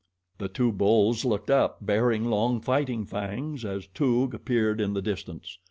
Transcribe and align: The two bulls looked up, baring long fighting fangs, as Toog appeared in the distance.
The 0.39 0.47
two 0.47 0.71
bulls 0.71 1.25
looked 1.25 1.51
up, 1.51 1.85
baring 1.85 2.25
long 2.25 2.59
fighting 2.59 3.05
fangs, 3.05 3.63
as 3.63 3.85
Toog 3.85 4.33
appeared 4.33 4.81
in 4.81 4.93
the 4.95 5.01
distance. 5.03 5.59